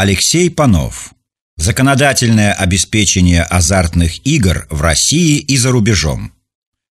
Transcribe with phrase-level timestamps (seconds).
[0.00, 1.10] Алексей Панов.
[1.56, 6.32] Законодательное обеспечение азартных игр в России и за рубежом.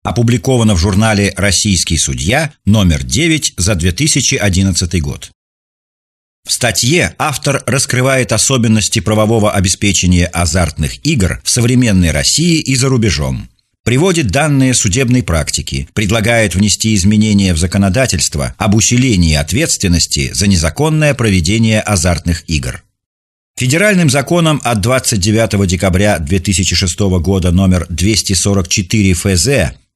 [0.05, 5.33] Опубликовано в журнале «Российский судья» номер 9 за 2011 год.
[6.47, 13.49] В статье автор раскрывает особенности правового обеспечения азартных игр в современной России и за рубежом,
[13.83, 21.81] приводит данные судебной практики, предлагает внести изменения в законодательство об усилении ответственности за незаконное проведение
[21.81, 22.85] азартных игр.
[23.63, 29.49] Федеральным законом от 29 декабря 2006 года номер 244 ФЗ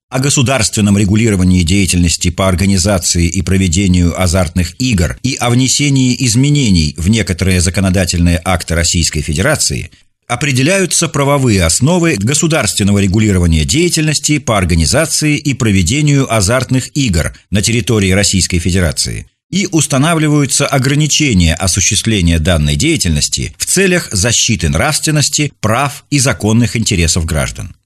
[0.09, 7.09] о государственном регулировании деятельности по организации и проведению азартных игр и о внесении изменений в
[7.09, 9.91] некоторые законодательные акты Российской Федерации
[10.29, 18.61] определяются правовые основы государственного регулирования деятельности по организации и проведению азартных игр на территории Российской
[18.61, 27.25] Федерации и устанавливаются ограничения осуществления данной деятельности в целях защиты нравственности, прав и законных интересов
[27.25, 27.77] граждан.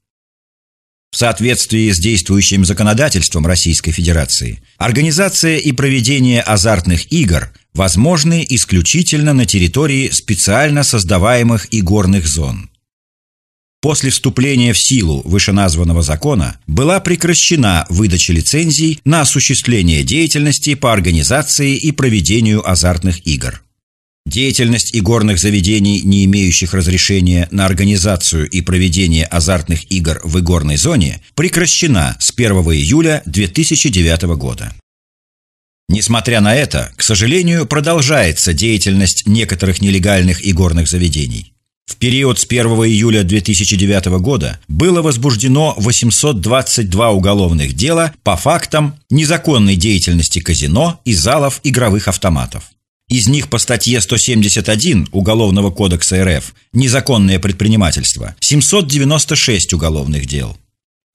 [1.13, 9.45] В соответствии с действующим законодательством Российской Федерации, организация и проведение азартных игр возможны исключительно на
[9.45, 12.71] территории специально создаваемых игорных зон.
[13.81, 21.77] После вступления в силу вышеназванного закона была прекращена выдача лицензий на осуществление деятельности по организации
[21.77, 23.63] и проведению азартных игр.
[24.27, 31.23] Деятельность игорных заведений, не имеющих разрешения на организацию и проведение азартных игр в игорной зоне,
[31.35, 34.75] прекращена с 1 июля 2009 года.
[35.89, 41.55] Несмотря на это, к сожалению, продолжается деятельность некоторых нелегальных игорных заведений.
[41.91, 49.75] В период с 1 июля 2009 года было возбуждено 822 уголовных дела по фактам незаконной
[49.75, 52.71] деятельности казино и залов игровых автоматов.
[53.09, 60.57] Из них по статье 171 Уголовного кодекса РФ «Незаконное предпринимательство» 796 уголовных дел.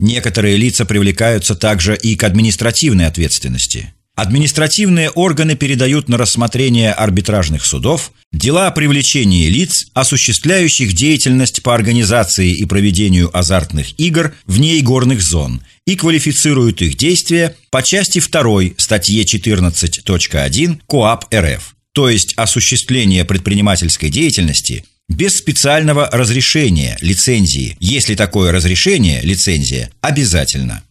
[0.02, 3.94] Некоторые лица привлекаются также и к административной ответственности.
[4.16, 12.52] Административные органы передают на рассмотрение арбитражных судов дела о привлечении лиц, осуществляющих деятельность по организации
[12.52, 19.24] и проведению азартных игр вне игорных зон, и квалифицируют их действия по части 2 статье
[19.24, 29.22] 14.1 КоАП РФ, то есть осуществление предпринимательской деятельности без специального разрешения, лицензии, если такое разрешение,
[29.22, 30.84] лицензия, обязательно.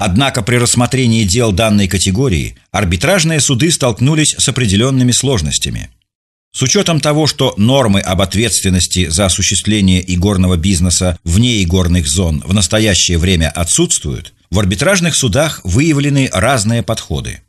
[0.00, 5.90] Однако при рассмотрении дел данной категории арбитражные суды столкнулись с определенными сложностями.
[6.52, 12.54] С учетом того, что нормы об ответственности за осуществление игорного бизнеса вне игорных зон в
[12.54, 17.42] настоящее время отсутствуют, в арбитражных судах выявлены разные подходы.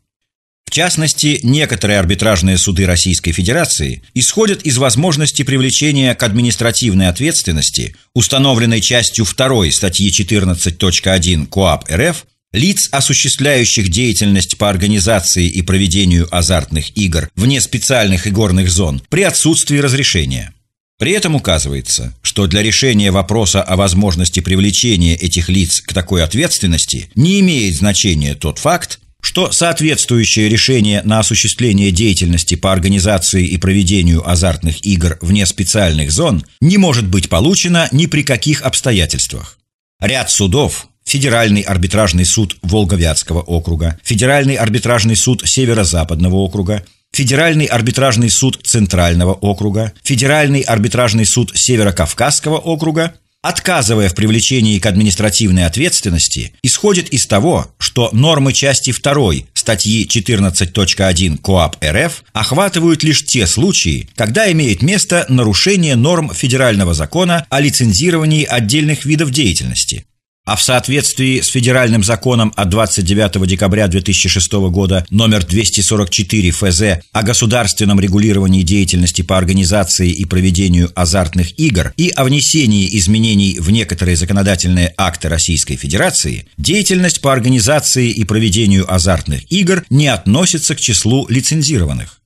[0.66, 8.82] В частности, некоторые арбитражные суды Российской Федерации исходят из возможности привлечения к административной ответственности, установленной
[8.82, 17.30] частью 2 статьи 14.1 КоАП РФ, лиц, осуществляющих деятельность по организации и проведению азартных игр
[17.36, 20.54] вне специальных игорных зон при отсутствии разрешения.
[21.00, 27.10] При этом указывается, что для решения вопроса о возможности привлечения этих лиц к такой ответственности
[27.16, 34.30] не имеет значения тот факт, что соответствующее решение на осуществление деятельности по организации и проведению
[34.30, 39.58] азартных игр вне специальных зон не может быть получено ни при каких обстоятельствах.
[40.00, 48.60] Ряд судов Федеральный арбитражный суд Волговятского округа, Федеральный арбитражный суд Северо-Западного округа, Федеральный арбитражный суд
[48.64, 57.26] Центрального округа, Федеральный арбитражный суд Северо-Кавказского округа, отказывая в привлечении к административной ответственности, исходит из
[57.26, 64.82] того, что нормы части 2 статьи 14.1 КоАП РФ охватывают лишь те случаи, когда имеет
[64.82, 70.06] место нарушение норм федерального закона о лицензировании отдельных видов деятельности,
[70.46, 76.82] а в соответствии с федеральным законом от 29 декабря 2006 года номер 244 ФЗ
[77.12, 83.70] о государственном регулировании деятельности по организации и проведению азартных игр и о внесении изменений в
[83.72, 90.80] некоторые законодательные акты Российской Федерации, деятельность по организации и проведению азартных игр не относится к
[90.80, 92.21] числу лицензированных.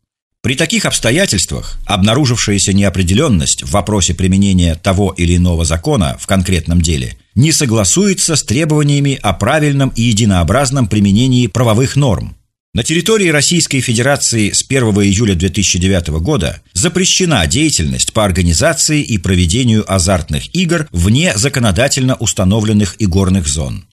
[0.46, 7.18] При таких обстоятельствах обнаружившаяся неопределенность в вопросе применения того или иного закона в конкретном деле
[7.34, 12.38] не согласуется с требованиями о правильном и единообразном применении правовых норм.
[12.76, 19.92] На территории Российской Федерации с 1 июля 2009 года запрещена деятельность по организации и проведению
[19.92, 23.88] азартных игр вне законодательно установленных игорных зон.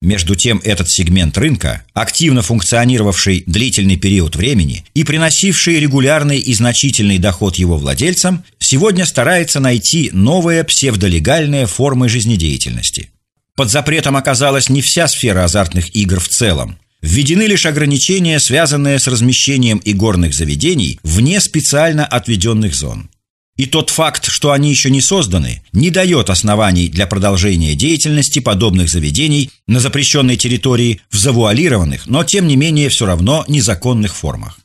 [0.00, 7.18] Между тем, этот сегмент рынка, активно функционировавший длительный период времени и приносивший регулярный и значительный
[7.18, 13.10] доход его владельцам, сегодня старается найти новые псевдолегальные формы жизнедеятельности.
[13.56, 16.78] Под запретом оказалась не вся сфера азартных игр в целом.
[17.02, 23.10] Введены лишь ограничения, связанные с размещением игорных заведений вне специально отведенных зон–
[23.58, 28.88] и тот факт, что они еще не созданы, не дает оснований для продолжения деятельности подобных
[28.88, 34.60] заведений на запрещенной территории в завуалированных, но тем не менее все равно незаконных формах.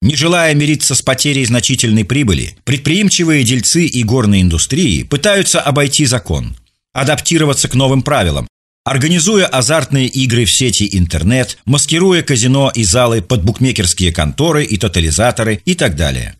[0.00, 6.56] Не желая мириться с потерей значительной прибыли, предприимчивые дельцы и горной индустрии пытаются обойти закон,
[6.94, 8.48] адаптироваться к новым правилам,
[8.84, 15.60] организуя азартные игры в сети интернет, маскируя казино и залы под букмекерские конторы и тотализаторы
[15.66, 16.36] и так далее.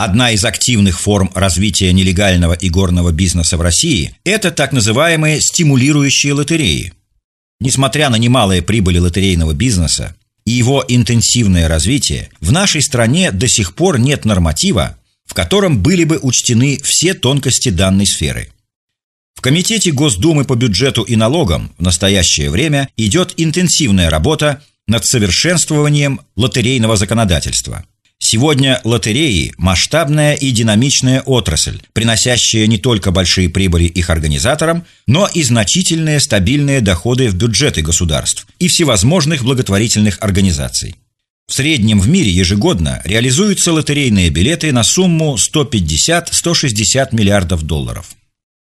[0.00, 6.92] Одна из активных форм развития нелегального игорного бизнеса в России– это так называемые стимулирующие лотереи.
[7.58, 10.14] Несмотря на немалые прибыли лотерейного бизнеса
[10.44, 14.96] и его интенсивное развитие, в нашей стране до сих пор нет норматива,
[15.26, 18.52] в котором были бы учтены все тонкости данной сферы.
[19.34, 26.20] В Комитете Госдумы по бюджету и налогам в настоящее время идет интенсивная работа над совершенствованием
[26.36, 27.84] лотерейного законодательства–
[28.20, 35.42] Сегодня лотереи– масштабная и динамичная отрасль, приносящая не только большие прибыли их организаторам, но и
[35.42, 40.96] значительные стабильные доходы в бюджеты государств и всевозможных благотворительных организаций.
[41.46, 48.10] В среднем в мире ежегодно реализуются лотерейные билеты на сумму 150-160 миллиардов долларов.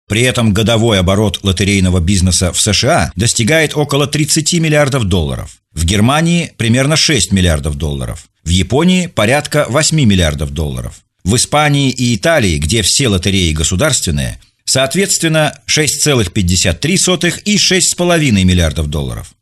[0.07, 6.51] При этом годовой оборот лотерейного бизнеса в США достигает около 30 миллиардов долларов, в Германии–
[6.57, 11.01] примерно 6 миллиардов долларов, в Японии порядка 8 миллиардов долларов.
[11.23, 19.33] В Испании и Италии, где все лотереи государственные, соответственно 6,53 и 6,5 миллиардов долларов.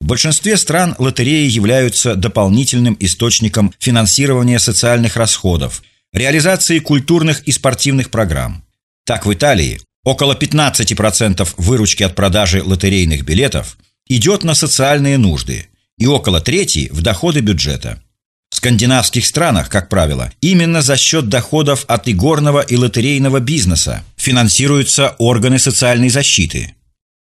[0.00, 5.82] В большинстве стран лотереи являются дополнительным источником финансирования социальных расходов,
[6.12, 8.62] реализации культурных и спортивных программ.
[9.04, 15.68] Так в Италии около 15% выручки от продажи лотерейных билетов идет на социальные нужды
[15.98, 18.02] и около трети в доходы бюджета–
[18.50, 25.14] в скандинавских странах, как правило, именно за счет доходов от игорного и лотерейного бизнеса финансируются
[25.18, 26.74] органы социальной защиты.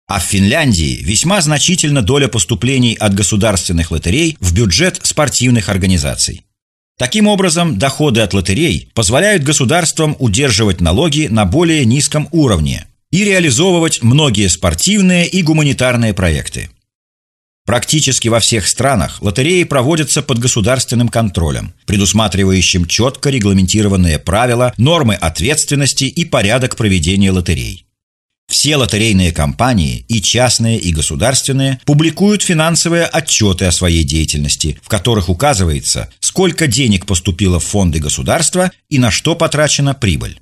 [0.07, 6.45] А в Финляндии весьма значительна доля поступлений от государственных лотерей в бюджет спортивных организаций.
[6.97, 14.03] Таким образом, доходы от лотерей позволяют государствам удерживать налоги на более низком уровне и реализовывать
[14.03, 16.69] многие спортивные и гуманитарные проекты.
[17.65, 26.03] Практически во всех странах лотереи проводятся под государственным контролем, предусматривающим четко регламентированные правила, нормы ответственности
[26.03, 27.87] и порядок проведения лотерей.
[28.47, 35.29] Все лотерейные компании, и частные, и государственные, публикуют финансовые отчеты о своей деятельности, в которых
[35.29, 40.39] указывается, сколько денег поступило в фонды государства и на что потрачена прибыль.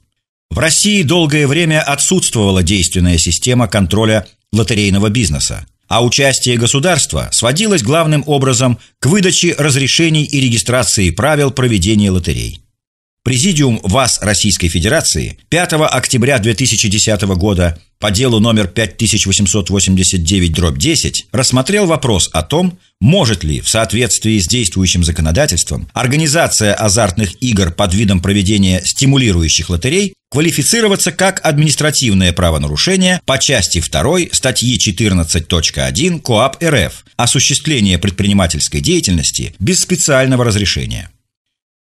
[0.50, 8.24] В России долгое время отсутствовала действенная система контроля лотерейного бизнеса а участие государства сводилось главным
[8.26, 12.63] образом к выдаче разрешений и регистрации правил проведения лотерей.
[13.24, 22.44] Президиум ВАС Российской Федерации 5 октября 2010 года по делу номер 5889-10 рассмотрел вопрос о
[22.44, 29.70] том, может ли в соответствии с действующим законодательством организация азартных игр под видом проведения стимулирующих
[29.70, 39.56] лотерей квалифицироваться как административное правонарушение по части 2 статьи 14.1 КоАП РФ «Осуществление предпринимательской деятельности
[39.60, 41.10] без специального разрешения».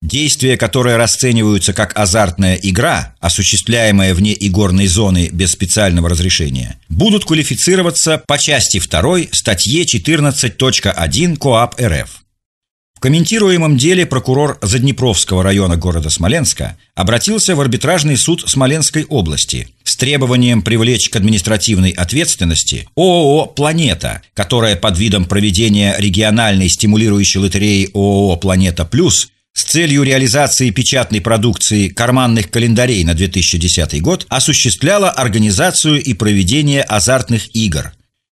[0.02, 8.22] Действия, которые расцениваются как азартная игра, осуществляемая вне игорной зоны без специального разрешения, будут квалифицироваться
[8.28, 12.24] по части 2 статье 14.1 КоАП РФ.
[12.96, 19.96] В комментируемом деле прокурор Заднепровского района города Смоленска обратился в арбитражный суд Смоленской области с
[19.96, 28.36] требованием привлечь к административной ответственности ООО «Планета», которая под видом проведения региональной стимулирующей лотереи ООО
[28.38, 36.14] «Планета Плюс» с целью реализации печатной продукции карманных календарей на 2010 год осуществляла организацию и
[36.14, 37.92] проведение азартных игр,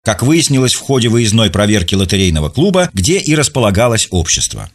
[0.03, 4.69] как выяснилось в ходе выездной проверки лотерейного клуба, где и располагалось общество.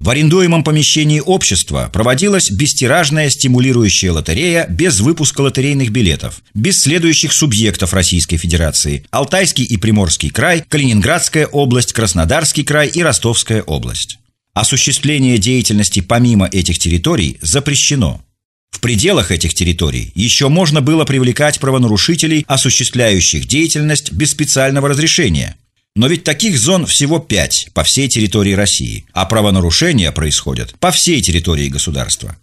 [0.00, 7.94] В арендуемом помещении общества проводилась бестиражная стимулирующая лотерея без выпуска лотерейных билетов, без следующих субъектов
[7.94, 14.18] Российской Федерации– Алтайский и Приморский край, Калининградская область, Краснодарский край и Ростовская область.
[14.54, 18.24] Осуществление деятельности помимо этих территорий запрещено.
[18.70, 25.56] В пределах этих территорий еще можно было привлекать правонарушителей, осуществляющих деятельность без специального разрешения.
[25.96, 31.20] Но ведь таких зон всего пять по всей территории России, а правонарушения происходят по всей
[31.20, 32.36] территории государства.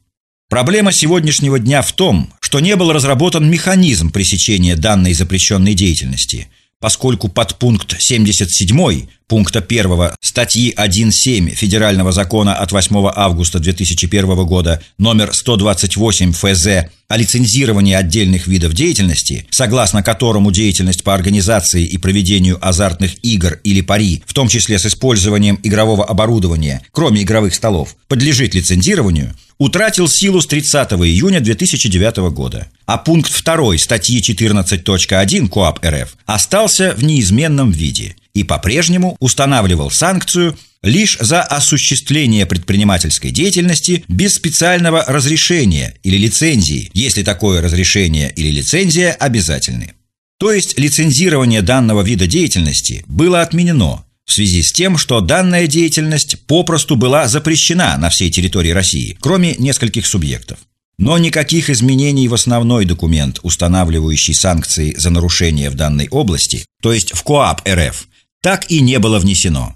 [0.49, 6.49] Проблема сегодняшнего дня в том, что не был разработан механизм пресечения данной запрещенной деятельности–
[6.81, 15.33] поскольку подпункт 77 пункта 1 статьи 1.7 Федерального закона от 8 августа 2001 года номер
[15.33, 23.23] 128 ФЗ о лицензировании отдельных видов деятельности, согласно которому деятельность по организации и проведению азартных
[23.23, 29.33] игр или пари, в том числе с использованием игрового оборудования, кроме игровых столов, подлежит лицензированию,
[29.57, 36.93] утратил силу с 30 июня 2009 года, а пункт 2 статьи 14.1 КоАП РФ остался
[36.97, 45.95] в неизменном виде и по-прежнему устанавливал санкцию лишь за осуществление предпринимательской деятельности без специального разрешения
[46.03, 49.93] или лицензии, если такое разрешение или лицензия обязательны.
[50.39, 56.45] То есть лицензирование данного вида деятельности было отменено, в связи с тем, что данная деятельность
[56.47, 60.57] попросту была запрещена на всей территории России, кроме нескольких субъектов.
[60.97, 67.11] Но никаких изменений в основной документ, устанавливающий санкции за нарушение в данной области, то есть
[67.13, 68.07] в КОАП РФ,
[68.41, 69.75] так и не было внесено.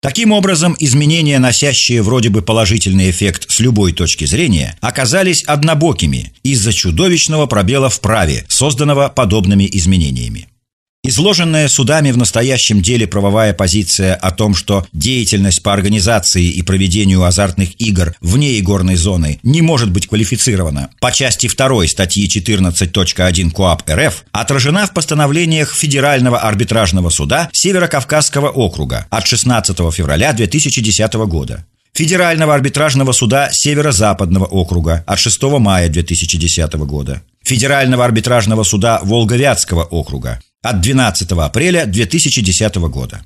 [0.00, 6.72] Таким образом, изменения, носящие вроде бы положительный эффект с любой точки зрения, оказались однобокими из-за
[6.72, 10.48] чудовищного пробела в праве, созданного подобными изменениями.
[11.08, 17.24] Изложенная судами в настоящем деле правовая позиция о том, что деятельность по организации и проведению
[17.24, 23.88] азартных игр вне игорной зоны не может быть квалифицирована по части 2 статьи 14.1 КоАП
[23.88, 31.64] РФ, отражена в постановлениях Федерального арбитражного суда Северо-Кавказского округа от 16 февраля 2010 года.
[31.94, 40.38] Федерального арбитражного суда Северо-Западного округа от 6 мая 2010 года, Федерального арбитражного суда Волговятского округа
[40.68, 43.22] от 12 апреля 2010 года.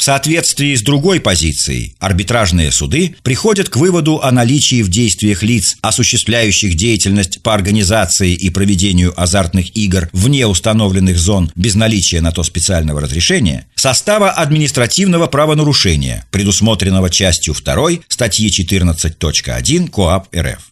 [0.00, 5.76] В соответствии с другой позицией, арбитражные суды приходят к выводу о наличии в действиях лиц,
[5.82, 12.42] осуществляющих деятельность по организации и проведению азартных игр вне установленных зон без наличия на то
[12.44, 20.70] специального разрешения, состава административного правонарушения, предусмотренного частью 2 статьи 14.1 КоАП РФ.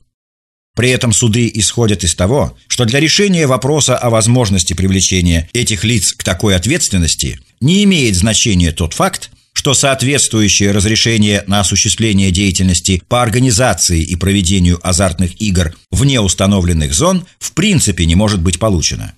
[0.78, 6.12] При этом суды исходят из того, что для решения вопроса о возможности привлечения этих лиц
[6.12, 13.22] к такой ответственности не имеет значения тот факт, что соответствующее разрешение на осуществление деятельности по
[13.22, 19.14] организации и проведению азартных игр вне установленных зон в принципе не может быть получено.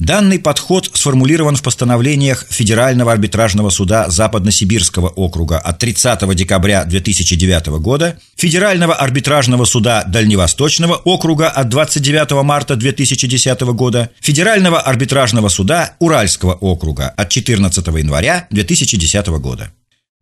[0.00, 8.18] Данный подход сформулирован в постановлениях Федерального арбитражного суда Западно-Сибирского округа от 30 декабря 2009 года,
[8.34, 17.10] Федерального арбитражного суда Дальневосточного округа от 29 марта 2010 года, Федерального арбитражного суда Уральского округа
[17.10, 19.70] от 14 января 2010 года.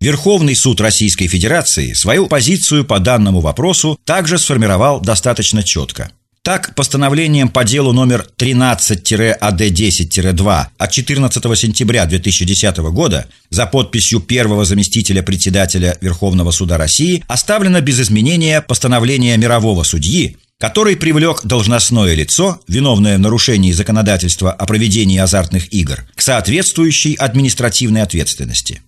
[0.00, 6.10] Верховный суд Российской Федерации свою позицию по данному вопросу также сформировал достаточно четко–
[6.48, 15.22] так, постановлением по делу номер 13-АД10-2 от 14 сентября 2010 года за подписью первого заместителя
[15.22, 23.18] председателя Верховного суда России оставлено без изменения постановление мирового судьи, который привлек должностное лицо, виновное
[23.18, 28.80] в нарушении законодательства о проведении азартных игр, к соответствующей административной ответственности.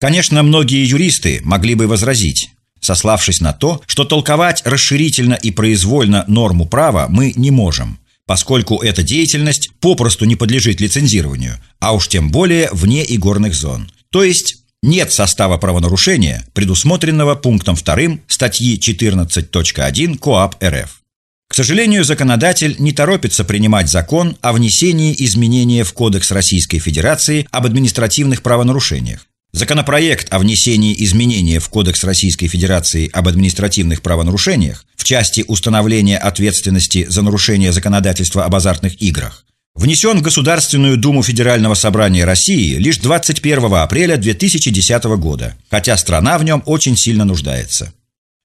[0.00, 2.50] Конечно, многие юристы могли бы возразить,
[2.82, 9.02] сославшись на то, что толковать расширительно и произвольно норму права мы не можем, поскольку эта
[9.02, 13.90] деятельность попросту не подлежит лицензированию, а уж тем более вне игорных зон.
[14.10, 21.02] То есть нет состава правонарушения, предусмотренного пунктом 2 статьи 14.1 КоАП РФ.
[21.48, 27.66] К сожалению, законодатель не торопится принимать закон о внесении изменения в Кодекс Российской Федерации об
[27.66, 35.44] административных правонарушениях, Законопроект о внесении изменения в Кодекс Российской Федерации об административных правонарушениях в части
[35.46, 39.44] установления ответственности за нарушение законодательства об азартных играх
[39.74, 46.44] внесен в Государственную Думу Федерального Собрания России лишь 21 апреля 2010 года, хотя страна в
[46.44, 47.92] нем очень сильно нуждается.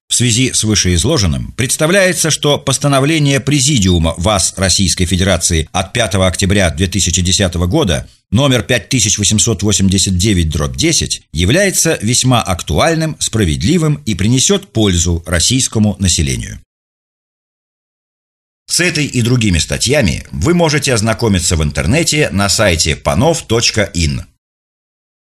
[0.09, 7.55] В связи с вышеизложенным представляется, что постановление Президиума ВАС Российской Федерации от 5 октября 2010
[7.67, 16.61] года номер 5889-10 является весьма актуальным, справедливым и принесет пользу российскому населению.
[18.69, 24.23] С этой и другими статьями вы можете ознакомиться в интернете на сайте panov.in.